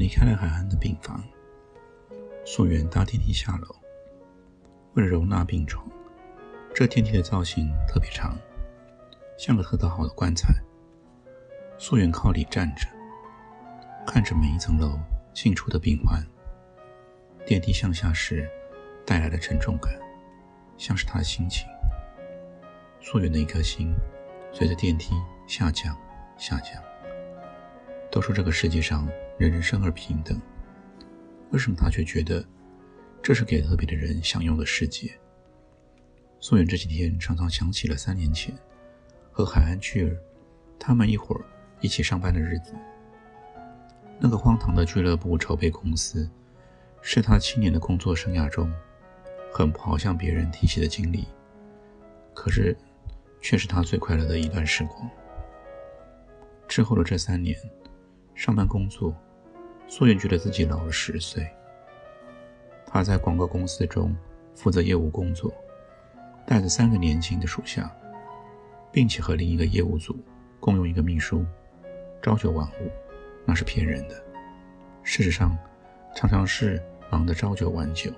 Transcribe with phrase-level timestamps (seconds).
[0.00, 1.22] 离开了海岸的病房，
[2.46, 3.68] 素媛搭电梯下楼。
[4.94, 5.86] 为了容纳病床，
[6.74, 8.34] 这电梯的造型特别长，
[9.36, 10.54] 像个特大好的棺材。
[11.76, 12.88] 素媛靠里站着，
[14.06, 14.98] 看着每一层楼
[15.34, 16.26] 进出的病患。
[17.44, 18.48] 电梯向下时
[19.04, 19.92] 带来的沉重感，
[20.78, 21.68] 像是他的心情。
[23.02, 23.94] 素媛的一颗心
[24.50, 25.14] 随着电梯
[25.46, 25.94] 下降，
[26.38, 26.82] 下降。
[28.10, 29.06] 都说这个世界上
[29.40, 30.38] 人人生而平等，
[31.48, 32.44] 为什么他却觉得
[33.22, 35.18] 这是给特别的人享用的世界？
[36.40, 38.54] 宋远这几天常常想起了三年前
[39.32, 40.14] 和海安巨儿
[40.78, 41.40] 他们一伙儿
[41.80, 42.74] 一起上班的日子。
[44.18, 46.28] 那个荒唐的俱乐部筹备公司，
[47.00, 48.70] 是他七年的工作生涯中
[49.50, 51.26] 很不好向别人提起的经历，
[52.34, 52.76] 可是
[53.40, 55.08] 却是他最快乐的一段时光。
[56.68, 57.56] 之后的这三年。
[58.32, 59.14] 上班工作，
[59.90, 61.44] 素媛觉得自己老了十岁。
[62.86, 64.16] 他在广告公司中
[64.54, 65.52] 负责业务工作，
[66.46, 67.92] 带着三个年轻的属下，
[68.92, 70.16] 并且和另一个业务组
[70.60, 71.44] 共用一个秘书，
[72.22, 72.88] 朝九晚五，
[73.44, 74.14] 那是骗人的。
[75.02, 75.58] 事实上，
[76.14, 78.12] 常常是忙得朝九晚九，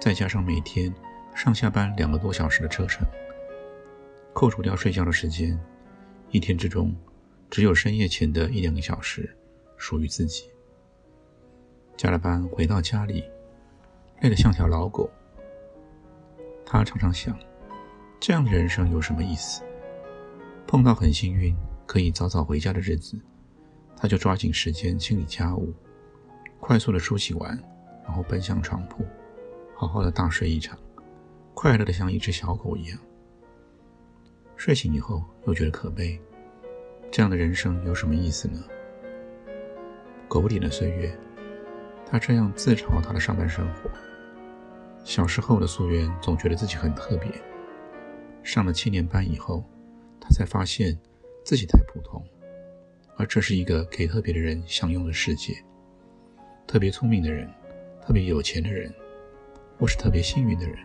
[0.00, 0.90] 再加上每天
[1.34, 3.06] 上下班两个多小时的车程，
[4.32, 5.60] 扣除掉睡觉的时间，
[6.30, 6.90] 一天之中。
[7.50, 9.36] 只有深夜前的一两个小时
[9.76, 10.48] 属于自己。
[12.00, 13.22] 加了班回到家里，
[14.22, 15.06] 累得像条老狗。
[16.64, 17.38] 他常常想，
[18.18, 19.62] 这样的人生有什么意思？
[20.66, 23.20] 碰到很幸运可以早早回家的日子，
[23.98, 25.74] 他就抓紧时间清理家务，
[26.58, 27.54] 快速的梳洗完，
[28.02, 29.04] 然后奔向床铺，
[29.74, 30.78] 好好的大睡一场，
[31.52, 32.98] 快乐的像一只小狗一样。
[34.56, 36.18] 睡醒以后又觉得可悲。
[37.10, 38.64] 这样的人生有什么意思呢？
[40.28, 41.14] 狗脸的岁月，
[42.10, 43.90] 他这样自嘲他的上班生活。
[45.04, 47.30] 小时候的素媛总觉得自己很特别，
[48.42, 49.64] 上了七年班以后，
[50.20, 50.98] 他才发现
[51.44, 52.22] 自己太普通，
[53.16, 55.54] 而这是一个给特别的人享用的世界。
[56.66, 57.48] 特别聪明的人，
[58.04, 58.92] 特别有钱的人，
[59.78, 60.76] 或是特别幸运的人，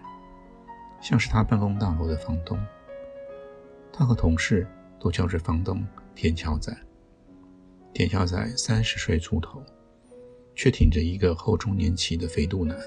[1.01, 2.57] 像是他办公大楼的房东，
[3.91, 4.67] 他和同事
[4.99, 5.83] 都叫着房东。
[6.15, 6.75] 田桥仔，
[7.93, 9.61] 田桥仔三十岁出头，
[10.55, 12.77] 却挺着一个后中年期的肥肚腩，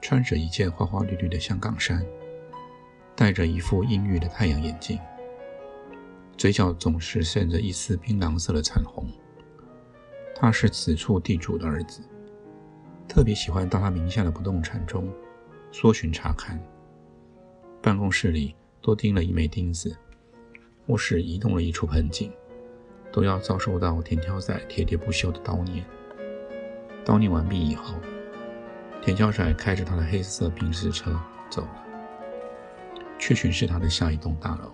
[0.00, 2.04] 穿着一件花花绿绿的香港衫，
[3.14, 4.98] 戴着一副阴郁的太阳眼镜，
[6.36, 9.08] 嘴角总是渗着一丝槟榔色的彩虹。
[10.34, 12.02] 他是此处地主的儿子，
[13.08, 15.08] 特别喜欢到他名下的不动产中
[15.72, 16.60] 搜寻查看。
[17.80, 19.96] 办公室里多钉了一枚钉子。
[20.88, 22.30] 或是移动了一处盆景，
[23.10, 25.84] 都要遭受到田挑仔喋喋不休的叨念。
[27.06, 27.94] 叨念完毕以后，
[29.00, 31.16] 田条仔开着他的黑色宾士车
[31.48, 31.84] 走了，
[33.16, 34.72] 去巡视他的下一栋大楼。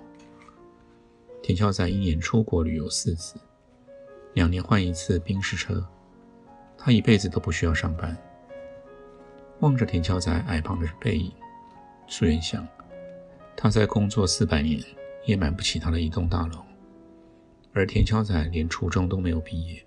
[1.42, 3.38] 田条仔一年出国旅游四次，
[4.32, 5.86] 两年换一次宾士车，
[6.78, 8.16] 他一辈子都不需要上班。
[9.60, 11.30] 望着田桥仔矮胖的背影，
[12.08, 12.66] 苏元想，
[13.54, 14.82] 他在工作四百年。
[15.24, 16.64] 也买不起他的一栋大楼，
[17.72, 19.80] 而田桥仔连初中都没有毕业，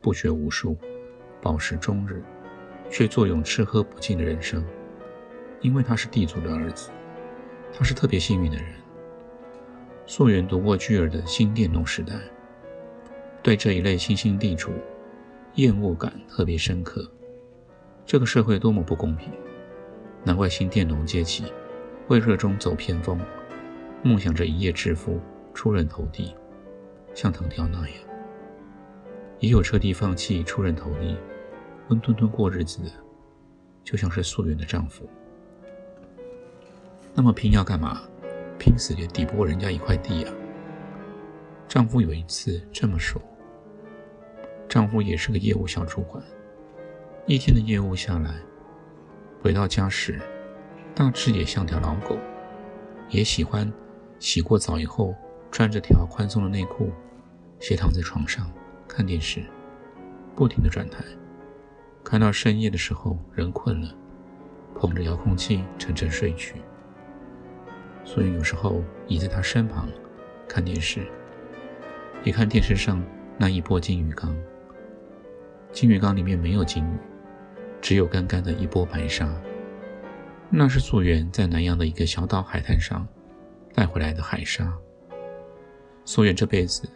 [0.00, 0.76] 不学无术，
[1.44, 2.22] 饱食终日，
[2.90, 4.64] 却坐拥吃喝不尽的人生。
[5.60, 6.90] 因为他是地主的儿子，
[7.70, 8.66] 他是特别幸运的人。
[10.06, 12.14] 溯源读过巨儿的新佃农时代，
[13.42, 14.72] 对这一类新兴地主
[15.56, 17.06] 厌恶感特别深刻。
[18.06, 19.30] 这个社会多么不公平，
[20.22, 21.44] 难怪新佃农阶级
[22.06, 23.20] 会热衷走偏锋。
[24.02, 25.20] 梦想着一夜致富、
[25.54, 26.34] 出人头地，
[27.14, 27.98] 像藤条那样；
[29.40, 31.16] 也有彻底放弃出人头地、
[31.88, 32.90] 温吞吞过日子的，
[33.82, 35.08] 就像是素媛的丈夫。
[37.14, 38.02] 那么拼要干嘛？
[38.58, 40.32] 拼死也抵不过人家一块地啊！
[41.68, 43.20] 丈夫有一次这么说。
[44.68, 46.22] 丈夫也是个业务小主管，
[47.26, 48.34] 一天的业务下来，
[49.42, 50.20] 回到家时，
[50.94, 52.16] 大致也像条老狗，
[53.10, 53.70] 也喜欢。
[54.20, 55.14] 洗过澡以后，
[55.50, 56.90] 穿着条宽松的内裤，
[57.60, 58.50] 斜躺在床上
[58.88, 59.44] 看电视，
[60.34, 61.04] 不停的转台，
[62.04, 63.88] 看到深夜的时候人困了，
[64.78, 66.56] 捧着遥控器沉沉睡去。
[68.04, 69.88] 素媛有时候倚在他身旁
[70.46, 71.06] 看电视，
[72.22, 73.02] 也看电视上
[73.38, 74.36] 那一波金鱼缸。
[75.72, 76.98] 金鱼缸里面没有金鱼，
[77.80, 79.34] 只有干干的一波白沙。
[80.50, 83.08] 那是素媛在南洋的一个小岛海滩上
[83.72, 84.72] 带回来的海沙。
[86.04, 86.86] 素媛这辈子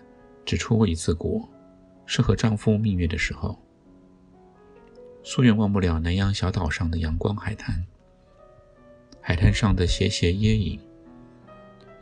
[0.44, 1.48] 只出过一次国，
[2.04, 3.58] 是和丈夫蜜月的时候。
[5.22, 7.84] 素媛忘不了南洋小岛上的阳光海滩，
[9.20, 10.80] 海滩上的斜斜椰影。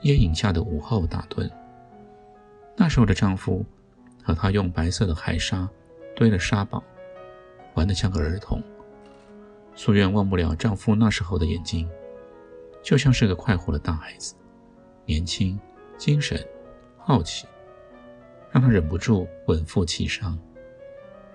[0.03, 1.51] 椰影下的午后打盹。
[2.77, 3.65] 那时候的丈夫
[4.23, 5.69] 和她用白色的海沙
[6.15, 6.85] 堆了沙堡，
[7.75, 8.63] 玩得像个儿童。
[9.75, 11.89] 素媛忘不了丈夫那时候的眼睛，
[12.83, 14.35] 就像是个快活的大孩子，
[15.05, 15.59] 年轻、
[15.99, 16.39] 精神、
[16.99, 17.47] 好奇，
[18.53, 20.39] 让她忍不住吻腹泣伤。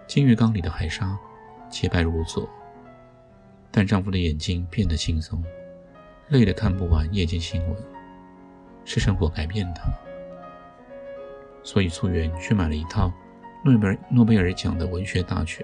[0.08, 1.18] 金鱼缸里的海沙
[1.72, 2.48] 洁白如昨，
[3.72, 5.44] 但丈夫的眼睛变得轻松，
[6.28, 7.76] 累得看不完夜间新闻。
[8.84, 9.84] 是生活改变他，
[11.64, 13.12] 所以素媛去买了一套
[13.64, 15.64] 诺贝尔诺贝尔奖的文学大全。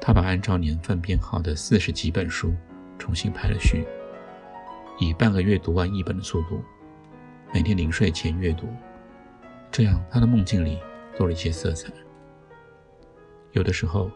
[0.00, 2.54] 她把按照年份编号的四十几本书
[2.98, 3.84] 重新排了序，
[5.00, 6.62] 以半个月读完一本的速度，
[7.52, 8.68] 每天临睡前阅读，
[9.72, 10.78] 这样他的梦境里
[11.16, 11.92] 多了一些色彩。
[13.50, 14.08] 有的时候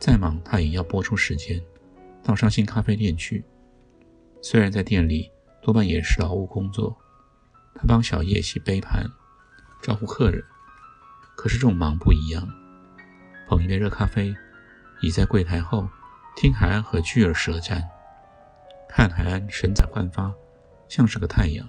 [0.00, 1.62] 再忙，他也要拨出时间
[2.24, 3.44] 到上新咖啡店去，
[4.42, 5.30] 虽然在店里。
[5.62, 6.96] 多半也是劳务工作，
[7.74, 9.04] 他帮小叶洗杯盘，
[9.82, 10.42] 招呼客人。
[11.36, 12.48] 可是这种忙不一样，
[13.46, 14.34] 捧一杯热咖啡，
[15.02, 15.86] 倚在柜台后，
[16.34, 17.86] 听海岸和巨儿舌战，
[18.88, 20.32] 看海岸神采焕发，
[20.88, 21.68] 像是个太阳，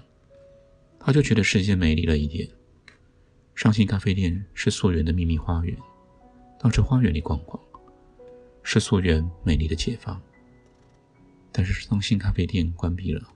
[0.98, 2.48] 他就觉得世界美丽了一点。
[3.54, 5.76] 上新咖啡店是素媛的秘密花园，
[6.58, 7.62] 到这花园里逛逛，
[8.62, 10.20] 是素媛美丽的解放。
[11.50, 13.28] 但是上新咖啡店关闭了。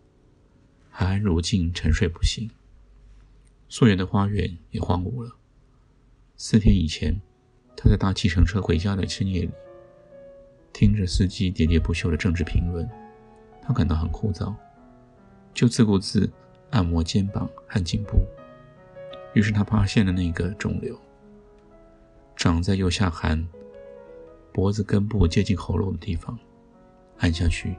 [0.91, 2.51] 海岸如镜，沉睡不醒。
[3.69, 5.37] 素媛的花园也荒芜了。
[6.37, 7.21] 四天以前，
[7.77, 9.51] 他在搭计程车回家的深夜里，
[10.73, 12.89] 听着司机喋喋不休的政治评论，
[13.61, 14.55] 他感到很枯燥，
[15.53, 16.31] 就自顾自
[16.71, 18.19] 按摩肩膀和颈部。
[19.35, 20.99] 于是他发现了那个肿瘤，
[22.35, 23.47] 长在右下颌
[24.57, 26.39] 脖子根部接近喉咙的地方，
[27.19, 27.77] 按下去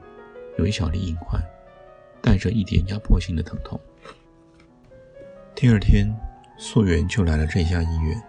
[0.58, 1.36] 有一小粒硬块。
[2.20, 3.80] 带着一点压迫性的疼痛。
[5.56, 6.08] 第二天，
[6.56, 8.22] 素媛就来了这家医院。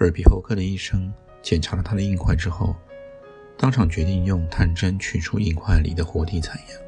[0.00, 2.76] 耳鼻喉科的医生检查了他的硬块之后，
[3.56, 6.80] 当场决定用探针取出硬块里的活体残样，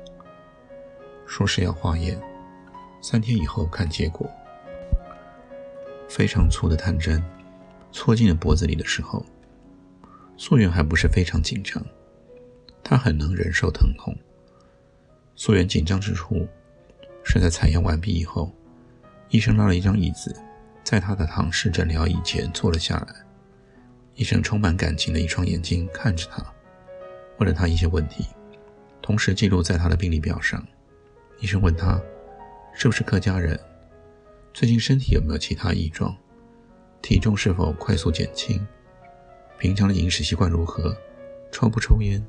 [1.27, 2.21] 说是要化验，
[3.01, 4.29] 三天以后看结果。
[6.07, 7.25] 非常粗的探针
[7.93, 9.25] 戳进了脖子里的时候，
[10.37, 11.85] 素媛还不是非常紧张，
[12.83, 14.15] 她很能忍受疼痛。
[15.35, 16.47] 素媛紧张之处
[17.25, 18.53] 是在采样完毕以后，
[19.31, 20.35] 医生拉了一张椅子，
[20.85, 23.15] 在她的躺式诊疗椅前坐了下来。
[24.15, 26.43] 医生充满感情的一双眼睛看着他，
[27.39, 28.25] 问了他一些问题，
[29.03, 30.67] 同时记录在他的病历表上。
[31.39, 32.01] 医生问他
[32.75, 33.61] 是不是客家人，
[34.55, 36.17] 最近身体有没有其他异状，
[37.03, 38.67] 体重是否快速减轻，
[39.59, 40.97] 平常的饮食习惯如何，
[41.51, 42.25] 抽不抽烟。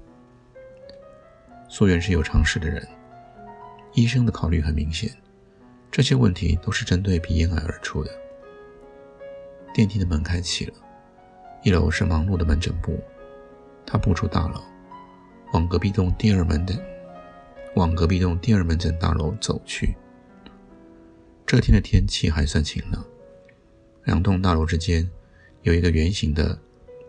[1.67, 2.85] 素媛是有常识的人。
[3.93, 5.11] 医生的考虑很明显，
[5.91, 8.11] 这些问题都是针对鼻咽癌而出的。
[9.73, 10.73] 电梯的门开启了，
[11.63, 12.99] 一楼是忙碌的门诊部。
[13.85, 14.61] 他步出大楼，
[15.53, 16.77] 往隔壁栋第二门的
[17.75, 19.95] 往隔壁栋第二门诊大楼走去。
[21.45, 23.03] 这天的天气还算晴朗，
[24.03, 25.09] 两栋大楼之间
[25.63, 26.59] 有一个圆形的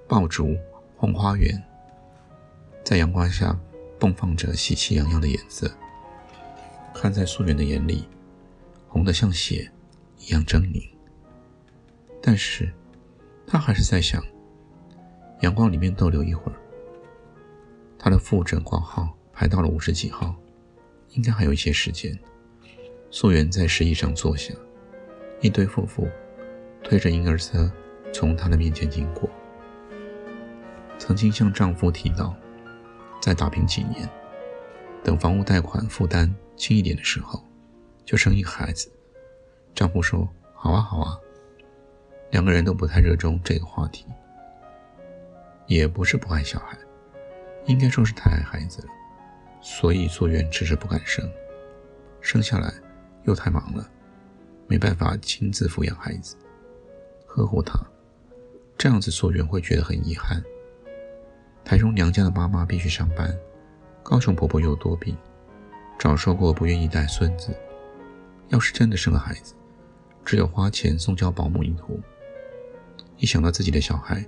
[0.09, 0.57] 爆竹
[0.97, 1.63] 红花园，
[2.83, 3.55] 在阳光下
[4.01, 5.71] 迸放着喜气洋洋的颜色。
[6.95, 8.09] 看在素媛的眼里，
[8.89, 9.71] 红得像血
[10.17, 10.83] 一样狰狞。
[12.23, 12.73] 但是，
[13.47, 14.25] 他还是在想，
[15.43, 16.59] 阳光里面逗留一会儿。
[17.99, 20.35] 他的复诊挂号排到了五十几号，
[21.11, 22.19] 应该还有一些时间。
[23.11, 24.55] 素媛在石椅上坐下，
[25.43, 26.09] 一对夫妇
[26.83, 27.71] 推着婴儿车
[28.11, 29.29] 从她的面前经过。
[30.99, 32.35] 曾经向丈夫提到，
[33.23, 34.09] 再打拼几年，
[35.03, 36.35] 等房屋贷款负担。
[36.57, 37.41] 轻一点的时候，
[38.05, 38.91] 就生一个孩子。
[39.77, 41.17] 丈夫说：“好啊，好啊。”
[42.33, 44.05] 两个人都不太热衷这个话题，
[45.69, 46.77] 也不是不爱小孩，
[47.67, 48.89] 应该说是太爱孩子了，
[49.61, 51.25] 所以素媛迟迟不敢生。
[52.21, 52.75] 生下来
[53.23, 53.89] 又太忙了，
[54.67, 56.37] 没办法亲自抚养孩子，
[57.25, 57.79] 呵护他，
[58.77, 60.43] 这样子溯源会觉得很遗憾。
[61.69, 63.31] 台中娘家的妈妈必须上班，
[64.03, 65.15] 高雄婆婆又多病，
[65.99, 67.55] 早说过不愿意带孙子。
[68.49, 69.53] 要是真的生了孩子，
[70.25, 72.01] 只有花钱送交保姆一途。
[73.19, 74.25] 一想到自己的小孩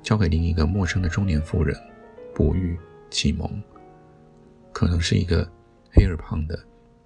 [0.00, 1.76] 交给另一个陌生的中年妇人，
[2.32, 2.78] 哺育
[3.10, 3.60] 启蒙，
[4.72, 5.44] 可能是一个
[5.90, 6.56] 黑而胖的、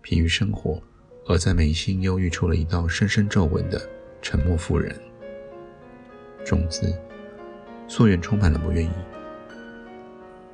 [0.02, 0.78] 疲于生活
[1.26, 3.80] 而在眉心忧郁出了一道深深皱纹的
[4.20, 4.94] 沉默妇人。
[6.44, 6.94] 种子，
[7.88, 8.90] 素媛充满了不愿意。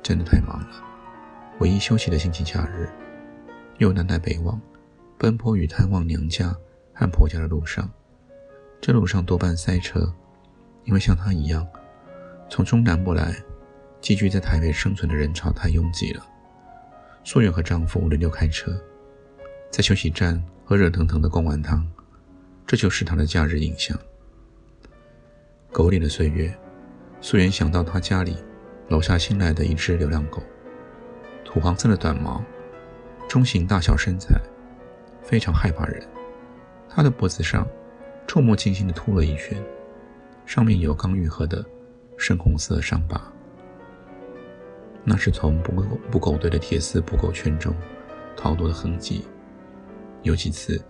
[0.07, 0.69] 真的太忙了，
[1.59, 2.89] 唯一休息的星期假日，
[3.77, 4.57] 又南来北往，
[5.17, 6.55] 奔波于探望娘家
[6.93, 7.91] 和婆家的路上。
[8.79, 10.09] 这路上多半塞车，
[10.85, 11.67] 因为像他一样
[12.49, 13.35] 从中南部来，
[13.99, 16.25] 寄居在台北生存的人潮太拥挤了。
[17.25, 18.81] 素媛和丈夫轮流开车，
[19.69, 21.85] 在休息站喝热腾腾的贡丸汤，
[22.65, 23.99] 这就是她的假日印象。
[25.69, 26.57] 狗脸的岁月，
[27.19, 28.37] 素媛想到她家里。
[28.89, 30.41] 楼下新来的一只流浪狗，
[31.43, 32.41] 土黄色的短毛，
[33.27, 34.39] 中型大小身材，
[35.21, 36.01] 非常害怕人。
[36.89, 37.67] 它的脖子上
[38.25, 39.61] 触目惊心地秃了一圈，
[40.45, 41.63] 上面有刚愈合的
[42.17, 43.21] 深红色伤疤，
[45.03, 47.75] 那是从捕狗捕狗队的铁丝捕狗圈中
[48.35, 49.25] 逃脱的痕迹。
[50.23, 50.81] 有几次，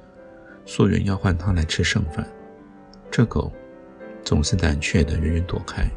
[0.66, 2.26] 溯源要唤它来吃剩饭，
[3.10, 3.52] 这狗
[4.24, 5.90] 总是胆怯的远远躲开。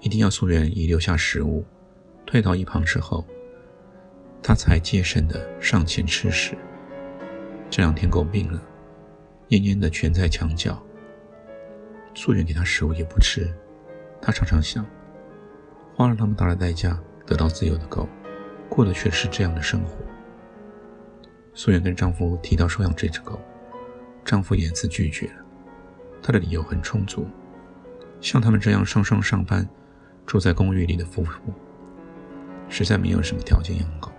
[0.00, 1.64] 一定要素媛遗留下食物，
[2.24, 3.26] 退到一旁之后，
[4.42, 6.56] 他才戒慎的上前吃食。
[7.68, 8.62] 这两天狗病了，
[9.48, 10.80] 蔫蔫的蜷在墙角。
[12.14, 13.52] 素媛给他食物也不吃，
[14.20, 14.86] 他常常想，
[15.94, 18.08] 花了那么大的代价得到自由的狗，
[18.68, 19.96] 过的却是这样的生活。
[21.54, 23.40] 素媛跟丈夫提到收养这只狗，
[24.24, 25.44] 丈夫严词拒绝了，
[26.22, 27.26] 他的理由很充足，
[28.20, 29.68] 像他们这样双双上班。
[30.28, 31.40] 住在公寓里的夫妇
[32.68, 34.12] 实在没有什么条件养狗。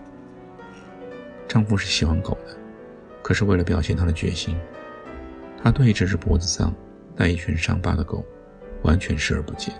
[1.47, 2.57] 丈夫是喜欢狗的，
[3.21, 4.57] 可是为了表现他的决心，
[5.61, 6.73] 他对这只脖子上
[7.15, 8.25] 带一圈伤疤的狗
[8.81, 9.71] 完全视而不见。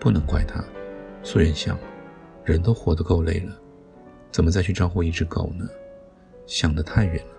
[0.00, 0.64] 不能怪他，
[1.22, 1.78] 苏远想，
[2.42, 3.54] 人都活得够累了，
[4.32, 5.66] 怎么再去招呼一只狗呢？
[6.46, 7.34] 想得太远了。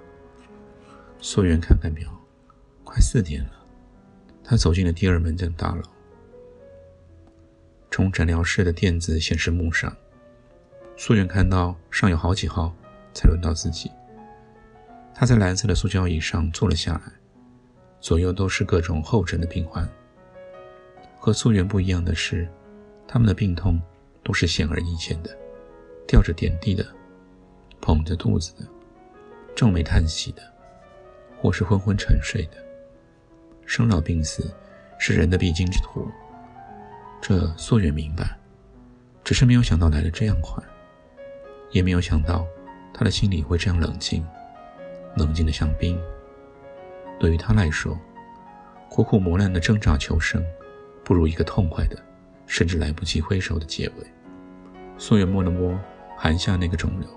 [1.19, 2.07] 苏远看看表，
[2.83, 3.49] 快四点了。
[4.43, 5.81] 他走进了第二门诊大楼。
[7.97, 9.91] 从诊疗室的电子显示幕上，
[10.95, 12.71] 素媛看到上有好几号，
[13.11, 13.91] 才轮到自己。
[15.15, 17.11] 她在蓝色的塑胶椅上坐了下来，
[17.99, 19.89] 左右都是各种候诊的病患。
[21.17, 22.47] 和素媛不一样的是，
[23.07, 23.81] 他们的病痛
[24.23, 25.35] 都是显而易见的：
[26.07, 26.85] 吊着点滴的，
[27.81, 28.67] 捧着肚子的，
[29.55, 30.43] 皱眉叹息的，
[31.41, 32.63] 或是昏昏沉睡的。
[33.65, 34.53] 生老病死
[34.99, 36.07] 是人的必经之途。
[37.19, 38.37] 这素媛明白，
[39.23, 40.63] 只是没有想到来的这样快，
[41.71, 42.45] 也没有想到
[42.93, 44.25] 他的心里会这样冷静，
[45.15, 45.99] 冷静的像冰。
[47.19, 47.99] 对于他来说，
[48.89, 50.43] 苦苦磨难的挣扎求生，
[51.03, 51.97] 不如一个痛快的，
[52.45, 54.07] 甚至来不及挥手的结尾。
[54.97, 55.77] 素媛摸了摸
[56.15, 57.09] 含下那个肿瘤，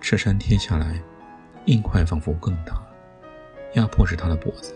[0.00, 1.02] 赤衫贴下来，
[1.64, 2.80] 硬块仿佛更大，
[3.74, 4.74] 压迫着他的脖子。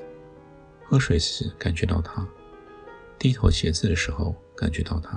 [0.84, 2.26] 喝水时感觉到它。
[3.22, 5.16] 低头写字的时候，感觉到他；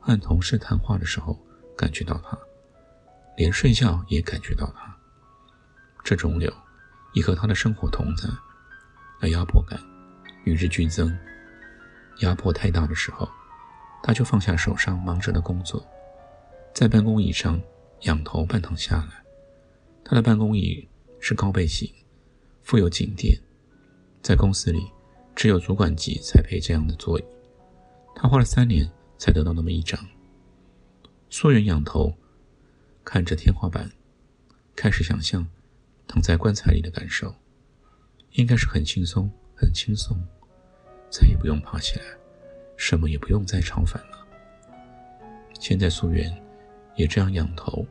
[0.00, 1.38] 和同事谈话的时候，
[1.76, 2.36] 感觉到他；
[3.36, 4.92] 连睡觉也感觉到他。
[6.02, 6.52] 这肿瘤
[7.12, 8.28] 已和他的生活同在，
[9.20, 9.78] 而压迫感
[10.42, 11.16] 与日俱增。
[12.18, 13.28] 压迫太大的时候，
[14.02, 15.86] 他就放下手上忙着的工作，
[16.74, 17.62] 在办公椅上
[18.00, 19.24] 仰头半躺下来。
[20.04, 20.88] 他的办公椅
[21.20, 21.88] 是高背型，
[22.64, 23.40] 附有颈垫，
[24.20, 24.90] 在公司里。
[25.34, 27.24] 只有主管级才配这样的座椅，
[28.14, 29.98] 他花了三年才得到那么一张。
[31.30, 32.12] 素媛仰头
[33.04, 33.90] 看着天花板，
[34.74, 35.46] 开始想象
[36.06, 37.34] 躺在棺材里的感受，
[38.32, 40.18] 应该是很轻松，很轻松，
[41.08, 42.04] 再也不用爬起来，
[42.76, 44.26] 什么也不用再超凡了。
[45.58, 46.30] 现在素媛
[46.96, 47.86] 也这样仰头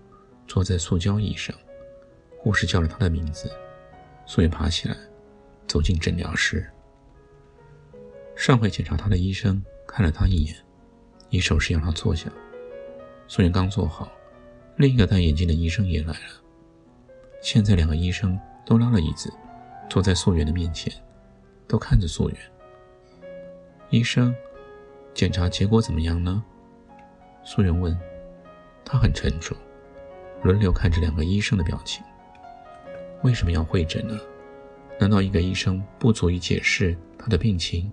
[0.48, 1.55] 坐在塑胶椅上，
[2.38, 3.50] 护士叫了他的名字，
[4.25, 4.98] 素媛爬起来，
[5.67, 6.69] 走进诊疗室。
[8.39, 10.55] 上回检查他的医生看了他一眼，
[11.29, 12.31] 以手势让他坐下。
[13.27, 14.10] 素媛刚坐好，
[14.77, 16.41] 另一个戴眼镜的医生也来了。
[17.41, 19.29] 现在两个医生都拉了椅子，
[19.89, 20.91] 坐在素媛的面前，
[21.67, 22.38] 都看着素媛。
[23.89, 24.34] 医生，
[25.13, 26.41] 检查结果怎么样呢？
[27.43, 28.00] 素媛问。
[28.86, 29.55] 他很沉重，
[30.43, 32.01] 轮流看着两个医生的表情。
[33.22, 34.17] 为什么要会诊呢？
[34.98, 37.91] 难道一个医生不足以解释他的病情？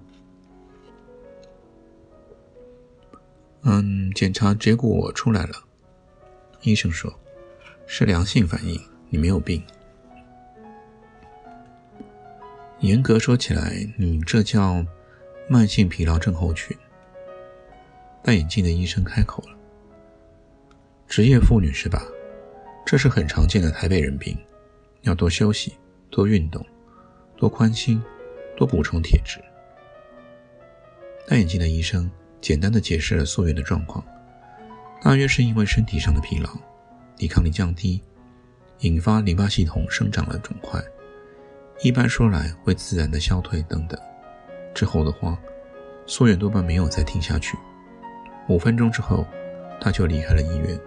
[3.69, 5.57] 嗯，检查结果出来了，
[6.63, 7.13] 医生说，
[7.85, 9.61] 是良性反应，你没有病。
[12.79, 14.87] 严格说起来，你这叫
[15.49, 16.77] 慢性疲劳症候群。
[18.23, 19.57] 戴眼镜的医生开口了
[21.09, 22.05] ：“职业妇女是吧？
[22.87, 24.39] 这是很常见的台北人病，
[25.01, 25.75] 要多休息，
[26.09, 26.65] 多运动，
[27.37, 28.01] 多宽心，
[28.57, 29.41] 多补充铁质。”
[31.27, 32.09] 戴眼镜的医生
[32.40, 34.05] 简单的解释了素媛的状况，
[35.02, 36.50] 大约是因为身体上的疲劳，
[37.16, 38.02] 抵抗力降低，
[38.81, 40.81] 引发淋巴系统生长了肿块。
[41.83, 44.00] 一般说来会自然的消退等等，
[44.75, 45.38] 之后的话，
[46.07, 47.57] 素媛多半没有再听下去。
[48.49, 49.26] 五分钟之后，
[49.81, 50.78] 他就离开了医院。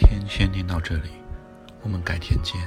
[0.00, 1.10] 天先念到这里，
[1.82, 2.58] 我们改天见。